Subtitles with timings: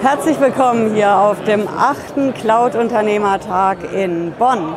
[0.00, 4.76] Herzlich willkommen hier auf dem achten Cloud-Unternehmertag in Bonn.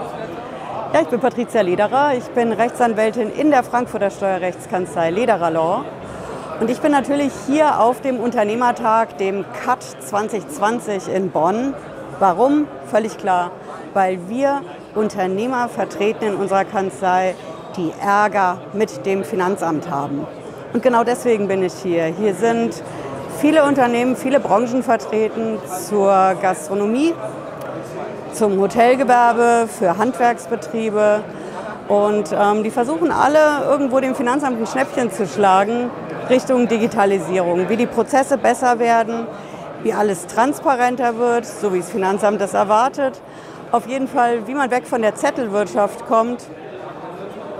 [0.93, 5.85] Ja, ich bin Patricia Lederer, ich bin Rechtsanwältin in der Frankfurter Steuerrechtskanzlei Lederer Law.
[6.59, 11.75] Und ich bin natürlich hier auf dem Unternehmertag, dem CUT 2020 in Bonn.
[12.17, 12.65] Warum?
[12.87, 13.51] Völlig klar,
[13.93, 14.61] weil wir
[14.95, 17.35] Unternehmer vertreten in unserer Kanzlei,
[17.77, 20.25] die Ärger mit dem Finanzamt haben.
[20.73, 22.05] Und genau deswegen bin ich hier.
[22.05, 22.81] Hier sind
[23.41, 27.15] viele Unternehmen, viele Branchen vertreten zur Gastronomie,
[28.33, 31.23] zum Hotelgewerbe, für Handwerksbetriebe.
[31.87, 35.89] Und ähm, die versuchen alle irgendwo dem Finanzamt ein Schnäppchen zu schlagen
[36.29, 39.25] Richtung Digitalisierung, wie die Prozesse besser werden,
[39.81, 43.19] wie alles transparenter wird, so wie das Finanzamt das erwartet.
[43.71, 46.43] Auf jeden Fall, wie man weg von der Zettelwirtschaft kommt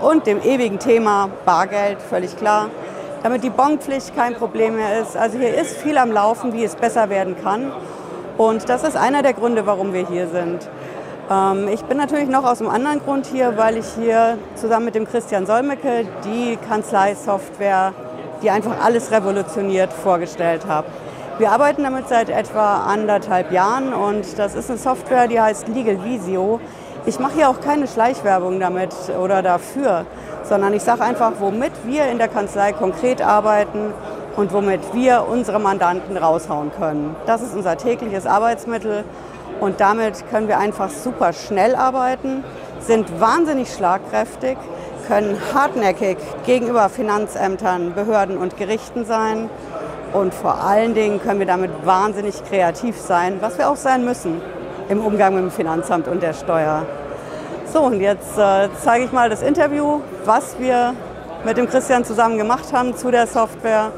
[0.00, 2.68] und dem ewigen Thema Bargeld, völlig klar,
[3.22, 5.16] damit die Bonpflicht kein Problem mehr ist.
[5.16, 7.72] Also hier ist viel am Laufen, wie es besser werden kann.
[8.38, 10.68] Und das ist einer der Gründe, warum wir hier sind.
[11.30, 14.94] Ähm, ich bin natürlich noch aus einem anderen Grund hier, weil ich hier zusammen mit
[14.94, 17.92] dem Christian Solmecke die Kanzleisoftware,
[18.42, 20.88] die einfach alles revolutioniert, vorgestellt habe.
[21.38, 26.04] Wir arbeiten damit seit etwa anderthalb Jahren und das ist eine Software, die heißt Legal
[26.04, 26.60] Visio.
[27.06, 30.06] Ich mache hier auch keine Schleichwerbung damit oder dafür,
[30.52, 33.94] sondern ich sage einfach, womit wir in der Kanzlei konkret arbeiten
[34.36, 37.16] und womit wir unsere Mandanten raushauen können.
[37.24, 39.04] Das ist unser tägliches Arbeitsmittel
[39.60, 42.44] und damit können wir einfach super schnell arbeiten,
[42.80, 44.58] sind wahnsinnig schlagkräftig,
[45.08, 49.48] können hartnäckig gegenüber Finanzämtern, Behörden und Gerichten sein
[50.12, 54.42] und vor allen Dingen können wir damit wahnsinnig kreativ sein, was wir auch sein müssen
[54.90, 56.84] im Umgang mit dem Finanzamt und der Steuer.
[57.72, 60.92] So, und jetzt äh, zeige ich mal das Interview, was wir
[61.42, 63.92] mit dem Christian zusammen gemacht haben zu der Software.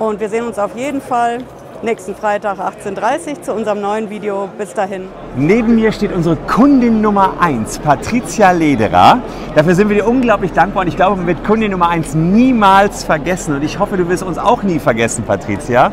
[0.00, 1.38] Und wir sehen uns auf jeden Fall
[1.82, 4.48] nächsten Freitag 18.30 Uhr zu unserem neuen Video.
[4.58, 5.04] Bis dahin.
[5.36, 9.20] Neben mir steht unsere Kundin Nummer 1, Patricia Lederer.
[9.54, 13.04] Dafür sind wir dir unglaublich dankbar und ich glaube, man wird Kundin Nummer 1 niemals
[13.04, 13.54] vergessen.
[13.54, 15.92] Und ich hoffe, du wirst uns auch nie vergessen, Patricia.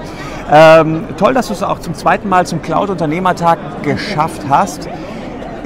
[0.52, 4.90] Ähm, toll, dass du es auch zum zweiten Mal zum Cloud-Unternehmertag geschafft hast.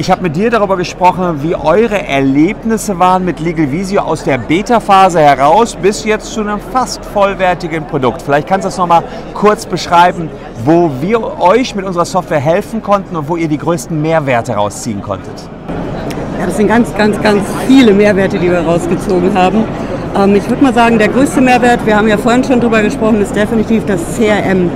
[0.02, 4.40] Ich habe mit dir darüber gesprochen, wie eure Erlebnisse waren mit Legal Visio aus der
[4.40, 8.24] Beta-Phase heraus bis jetzt zu einem fast vollwertigen Produkt.
[8.24, 9.04] Vielleicht kannst du das nochmal
[9.36, 10.28] kurz beschreiben,
[10.66, 15.04] wo wir euch mit unserer Software helfen konnten und wo ihr die größten Mehrwerte rausziehen
[15.04, 15.36] konntet.
[16.40, 19.66] Ja, das sind ganz, ganz, ganz viele Mehrwerte, die wir rausgezogen haben.
[20.18, 23.22] Ähm, ich würde mal sagen, der größte Mehrwert, wir haben ja vorhin schon darüber gesprochen,
[23.22, 24.72] ist definitiv das CRM.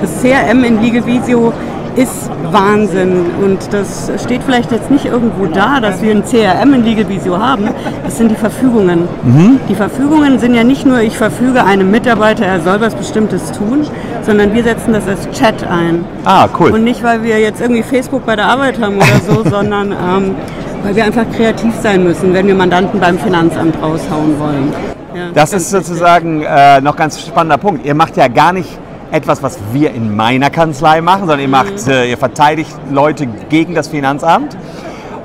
[0.00, 1.52] Das CRM in Legal Visio
[1.96, 3.26] ist Wahnsinn.
[3.42, 7.38] Und das steht vielleicht jetzt nicht irgendwo da, dass wir ein CRM in Legal Visio
[7.38, 7.68] haben.
[8.04, 9.08] Das sind die Verfügungen.
[9.22, 9.60] Mhm.
[9.68, 13.86] Die Verfügungen sind ja nicht nur, ich verfüge einem Mitarbeiter, er soll was Bestimmtes tun,
[14.22, 16.04] sondern wir setzen das als Chat ein.
[16.24, 16.70] Ah, cool.
[16.70, 20.34] Und nicht, weil wir jetzt irgendwie Facebook bei der Arbeit haben oder so, sondern ähm,
[20.82, 24.72] weil wir einfach kreativ sein müssen, wenn wir Mandanten beim Finanzamt raushauen wollen.
[25.14, 27.84] Ja, das ist sozusagen äh, noch ganz spannender Punkt.
[27.84, 28.78] Ihr macht ja gar nicht
[29.12, 33.74] etwas, was wir in meiner Kanzlei machen, sondern ihr, macht, äh, ihr verteidigt Leute gegen
[33.74, 34.56] das Finanzamt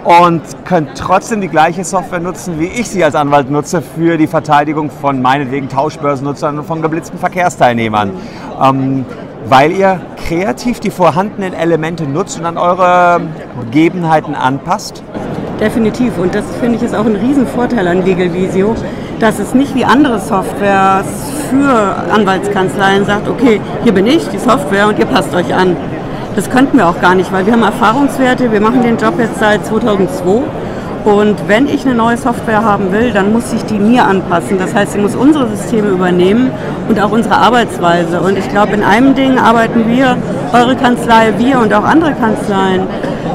[0.03, 4.27] und könnt trotzdem die gleiche Software nutzen, wie ich sie als Anwalt nutze für die
[4.27, 8.11] Verteidigung von meinetwegen Tauschbörsennutzern und von geblitzten Verkehrsteilnehmern.
[8.61, 9.05] Ähm,
[9.49, 13.21] weil ihr kreativ die vorhandenen Elemente nutzt und an eure
[13.71, 15.01] Gegebenheiten anpasst?
[15.61, 16.17] Definitiv.
[16.17, 18.75] Und das finde ich ist auch ein Riesenvorteil an Legal Visio,
[19.19, 21.05] dass es nicht wie andere Softwares
[21.49, 25.75] für Anwaltskanzleien sagt, okay, hier bin ich, die Software und ihr passt euch an.
[26.35, 29.39] Das könnten wir auch gar nicht, weil wir haben Erfahrungswerte, wir machen den Job jetzt
[29.39, 30.43] seit 2002
[31.07, 34.59] und wenn ich eine neue Software haben will, dann muss ich die mir anpassen.
[34.59, 36.51] Das heißt, sie muss unsere Systeme übernehmen
[36.89, 38.19] und auch unsere Arbeitsweise.
[38.19, 40.17] Und ich glaube, in einem Ding arbeiten wir,
[40.51, 42.81] eure Kanzlei, wir und auch andere Kanzleien,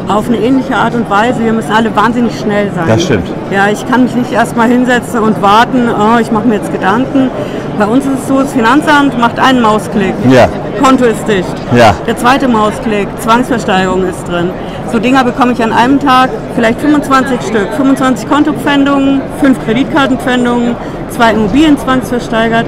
[0.08, 1.44] auf eine ähnliche Art und Weise.
[1.44, 2.84] Wir müssen alle wahnsinnig schnell sein.
[2.86, 3.26] Das stimmt.
[3.50, 7.30] Ja, ich kann mich nicht erstmal hinsetzen und warten, oh, ich mache mir jetzt Gedanken.
[7.78, 10.14] Bei uns ist es so, das Finanzamt macht einen Mausklick.
[10.30, 10.48] Ja.
[10.82, 11.54] Konto ist dicht.
[11.74, 11.94] Ja.
[12.06, 14.50] Der zweite Mausklick, Zwangsversteigerung ist drin.
[14.90, 17.72] So Dinger bekomme ich an einem Tag vielleicht 25 Stück.
[17.76, 20.76] 25 Kontopfändungen, 5 Kreditkartenpfändungen,
[21.08, 22.66] zwei Immobilien zwangsversteigert.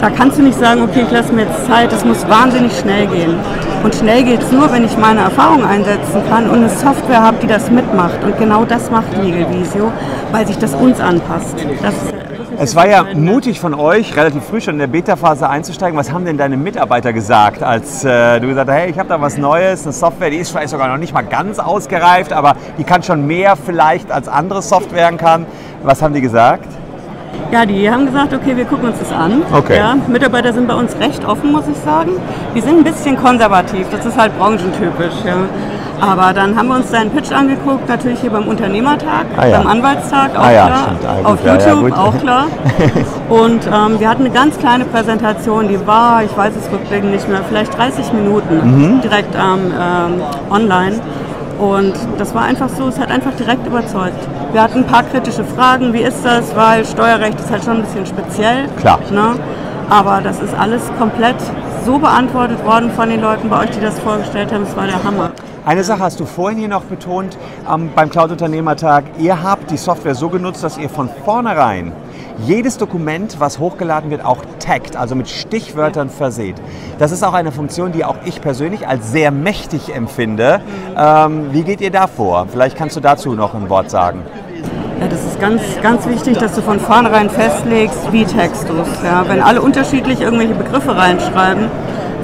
[0.00, 3.06] Da kannst du nicht sagen, okay, ich lasse mir jetzt Zeit, das muss wahnsinnig schnell
[3.06, 3.34] gehen.
[3.86, 7.36] Und schnell geht es nur, wenn ich meine Erfahrung einsetzen kann und eine Software habe,
[7.40, 8.18] die das mitmacht.
[8.24, 9.92] Und genau das macht Legal Visio,
[10.32, 11.54] weil sich das uns anpasst.
[11.82, 11.94] Das
[12.58, 15.96] es war ja mutig von euch, relativ früh schon in der Beta-Phase einzusteigen.
[15.96, 19.20] Was haben denn deine Mitarbeiter gesagt, als äh, du gesagt hast, hey, ich habe da
[19.20, 22.84] was Neues, eine Software, die ist vielleicht sogar noch nicht mal ganz ausgereift, aber die
[22.84, 25.46] kann schon mehr vielleicht als andere Softwaren kann.
[25.84, 26.66] Was haben die gesagt?
[27.52, 29.42] Ja, die haben gesagt, okay, wir gucken uns das an.
[29.52, 29.76] Okay.
[29.76, 32.10] Ja, Mitarbeiter sind bei uns recht offen, muss ich sagen.
[32.54, 35.14] Wir sind ein bisschen konservativ, das ist halt branchentypisch.
[35.24, 35.36] Ja.
[35.98, 39.58] Aber dann haben wir uns seinen Pitch angeguckt, natürlich hier beim Unternehmertag, Ah ja.
[39.58, 40.88] beim Anwaltstag, auch Ah ja, klar.
[41.24, 41.92] Ah, Auf ja, ja, YouTube, gut.
[41.98, 42.44] auch klar.
[43.30, 47.26] Und ähm, wir hatten eine ganz kleine Präsentation, die war, ich weiß es rückblickend nicht
[47.28, 48.56] mehr, vielleicht 30 Minuten
[48.96, 49.00] Mhm.
[49.00, 50.20] direkt ähm, ähm,
[50.50, 51.00] online.
[51.58, 54.18] Und das war einfach so, es hat einfach direkt überzeugt.
[54.52, 57.82] Wir hatten ein paar kritische Fragen, wie ist das, weil Steuerrecht ist halt schon ein
[57.82, 58.68] bisschen speziell.
[58.78, 59.00] Klar.
[59.10, 59.34] Ne?
[59.88, 61.36] Aber das ist alles komplett
[61.84, 64.64] so beantwortet worden von den Leuten bei euch, die das vorgestellt haben.
[64.64, 65.30] Es war der Hammer.
[65.64, 67.36] Eine Sache hast du vorhin hier noch betont
[67.72, 69.04] ähm, beim Cloud-Unternehmertag.
[69.18, 71.92] Ihr habt die Software so genutzt, dass ihr von vornherein
[72.38, 76.56] jedes Dokument, was hochgeladen wird, auch taggt, also mit Stichwörtern verseht.
[76.98, 80.60] Das ist auch eine Funktion, die auch ich persönlich als sehr mächtig empfinde.
[80.96, 82.46] Ähm, wie geht ihr da vor?
[82.50, 84.22] Vielleicht kannst du dazu noch ein Wort sagen.
[85.00, 89.02] Ja, das ist ganz, ganz wichtig, dass du von vornherein festlegst, wie text du es.
[89.04, 91.68] Ja, wenn alle unterschiedlich irgendwelche Begriffe reinschreiben,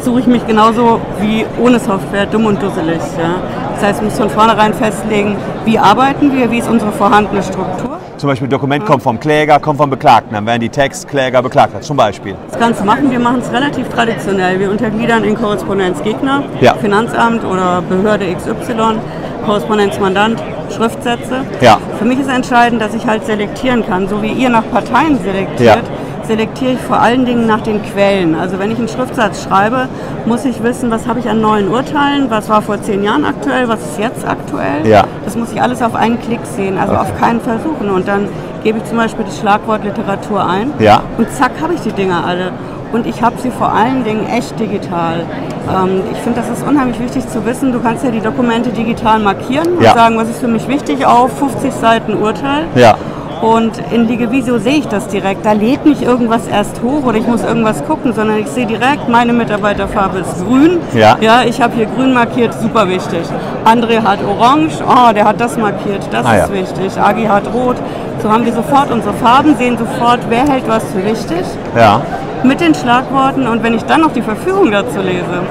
[0.00, 3.00] suche ich mich genauso wie ohne Software dumm und dusselig.
[3.18, 3.34] Ja.
[3.74, 7.91] Das heißt, du musst von vornherein festlegen, wie arbeiten wir, wie ist unsere vorhandene Struktur.
[8.22, 10.32] Zum Beispiel Dokument kommt vom Kläger, kommt vom Beklagten.
[10.32, 12.36] Dann werden die Text Kläger Beklagter zum Beispiel.
[12.52, 14.60] Das Ganze machen wir machen es relativ traditionell.
[14.60, 16.74] Wir untergliedern in Korrespondenzgegner, Ja.
[16.74, 19.00] Finanzamt oder Behörde XY,
[19.44, 20.40] Korrespondenzmandant,
[20.70, 21.44] Schriftsätze.
[21.60, 21.78] Ja.
[21.98, 25.82] Für mich ist entscheidend, dass ich halt selektieren kann, so wie ihr nach Parteien selektiert.
[25.82, 26.01] Ja.
[26.26, 28.34] Selektiere ich vor allen Dingen nach den Quellen.
[28.34, 29.88] Also wenn ich einen Schriftsatz schreibe,
[30.26, 33.68] muss ich wissen, was habe ich an neuen Urteilen, was war vor zehn Jahren aktuell,
[33.68, 34.86] was ist jetzt aktuell.
[34.86, 35.04] Ja.
[35.24, 37.90] Das muss ich alles auf einen Klick sehen, also auf keinen versuchen.
[37.90, 38.28] Und dann
[38.62, 41.02] gebe ich zum Beispiel das Schlagwort Literatur ein Ja.
[41.18, 42.52] und zack habe ich die Dinger alle.
[42.92, 45.20] Und ich habe sie vor allen Dingen echt digital.
[45.66, 47.72] Ähm, ich finde, das ist unheimlich wichtig zu wissen.
[47.72, 49.94] Du kannst ja die Dokumente digital markieren und Ja.
[49.94, 52.64] sagen, was ist für mich wichtig auf 50 Seiten Urteil.
[52.74, 52.94] Ja.
[53.42, 55.44] Und in Ligevisio sehe ich das direkt.
[55.44, 59.08] Da lädt nicht irgendwas erst hoch oder ich muss irgendwas gucken, sondern ich sehe direkt,
[59.08, 60.78] meine Mitarbeiterfarbe ist grün.
[60.94, 61.16] Ja.
[61.20, 63.22] ja ich habe hier grün markiert, super wichtig.
[63.64, 66.44] André hat orange, oh, der hat das markiert, das Ah, ja.
[66.44, 67.00] ist wichtig.
[67.00, 67.76] Agi hat rot.
[68.22, 71.44] So haben wir sofort unsere Farben, sehen sofort, wer hält was für wichtig
[71.76, 72.00] Ja.
[72.44, 73.48] mit den Schlagworten.
[73.48, 75.42] Und wenn ich dann noch die Verfügung dazu lese,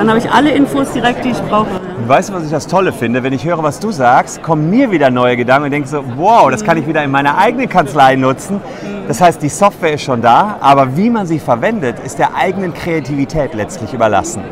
[0.00, 1.68] dann habe ich alle Infos direkt, die ich brauche.
[2.06, 3.22] Weißt du, was ich das Tolle finde?
[3.22, 6.50] Wenn ich höre, was du sagst, kommen mir wieder neue Gedanken und denke so, wow,
[6.50, 8.60] das kann ich wieder in meiner eigenen Kanzlei nutzen.
[9.08, 12.72] Das heißt, die Software ist schon da, aber wie man sie verwendet, ist der eigenen
[12.72, 14.42] Kreativität letztlich überlassen.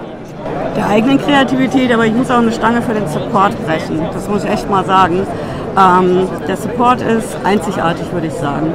[0.76, 4.00] der eigenen Kreativität, aber ich muss auch eine Stange für den Support brechen.
[4.12, 5.26] Das muss ich echt mal sagen.
[5.76, 8.72] Ähm, der Support ist einzigartig, würde ich sagen.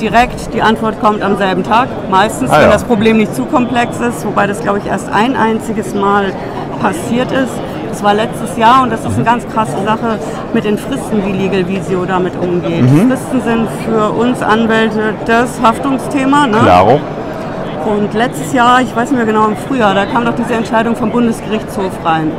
[0.00, 2.62] Direkt, die Antwort kommt am selben Tag, meistens, Ah, ja.
[2.62, 6.32] wenn das Problem nicht zu komplex ist, wobei das, glaube ich, erst ein einziges Mal
[6.80, 7.52] passiert ist.
[7.88, 10.20] Das war letztes Jahr und das ist eine ganz krasse Sache
[10.54, 12.82] mit den Fristen, wie Legal Visio damit umgeht.
[12.82, 13.10] Mhm.
[13.10, 16.46] Fristen sind für uns Anwälte das Haftungsthema.
[16.46, 16.58] Ne?
[16.58, 17.00] Klaro.
[17.86, 20.94] Und letztes Jahr, ich weiß nicht mehr genau, im Frühjahr, da kam doch diese Entscheidung
[20.94, 22.30] vom Bundesgerichtshof rein.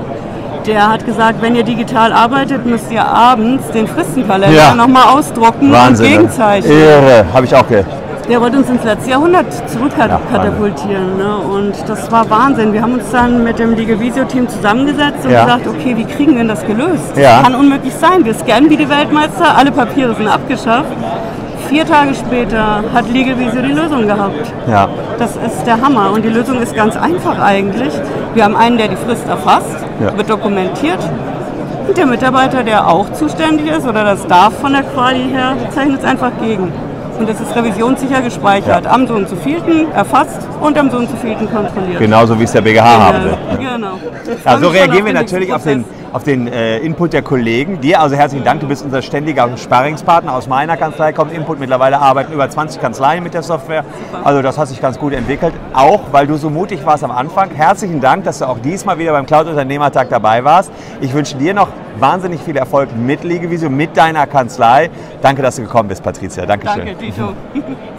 [0.69, 4.75] Der hat gesagt, wenn ihr digital arbeitet, müsst ihr abends den Fristenkalender Ja.
[4.75, 6.05] nochmal ausdrucken Wahnsinn.
[6.05, 6.17] und ne?
[6.19, 6.71] gegenzeichnen.
[6.71, 7.83] Irre, habe ich auch ge.
[8.29, 11.17] Der wollte uns ins letzte Jahrhundert Ja, zurückkatapultieren.
[11.17, 11.37] ne?
[11.37, 12.71] Und das war Wahnsinn.
[12.73, 15.45] Wir haben uns dann mit dem Legal Visio Team zusammengesetzt und Ja.
[15.45, 17.17] gesagt, okay, wie kriegen wir denn das gelöst?
[17.17, 17.41] Ja.
[17.41, 18.23] Kann unmöglich sein.
[18.23, 20.91] Wir scannen wie die Weltmeister, alle Papiere sind abgeschafft.
[21.67, 24.53] Vier Tage später hat Legal Visio die Lösung gehabt.
[24.69, 24.87] Ja.
[25.17, 27.93] Das ist der Hammer und die Lösung ist ganz einfach eigentlich.
[28.33, 30.15] Wir haben einen, der die Frist erfasst, Ja.
[30.15, 30.99] wird dokumentiert.
[31.87, 35.99] Und der Mitarbeiter, der auch zuständig ist oder das darf von der Quali her, zeichnet
[35.99, 36.71] es einfach gegen.
[37.19, 38.85] Und das ist revisionssicher gespeichert.
[38.85, 38.91] Ja.
[38.91, 41.99] Am so und so vielten erfasst und am so und so vielten kontrolliert.
[41.99, 43.37] Genauso wie es der BGH haben will.
[43.57, 43.93] Genau.
[44.45, 47.81] Ja, so reagieren wir natürlich auf den, auf den äh, Input der Kollegen.
[47.81, 50.33] Dir also herzlichen Dank, du bist unser ständiger Sparringspartner.
[50.33, 51.59] Aus meiner Kanzlei kommt Input.
[51.59, 53.83] Mittlerweile arbeiten über 20 Kanzleien mit der Software.
[54.23, 55.53] Also das hat sich ganz gut entwickelt.
[55.73, 57.51] Auch weil du so mutig warst am Anfang.
[57.51, 60.71] Herzlichen Dank, dass du auch diesmal wieder beim Cloud-Unternehmertag dabei warst.
[61.01, 64.89] Ich wünsche dir noch wahnsinnig viel Erfolg mit Legevisio, mit deiner Kanzlei.
[65.21, 66.45] Danke, dass du gekommen bist, Patricia.
[66.45, 66.85] Dankeschön.
[66.85, 67.33] Danke, Dito.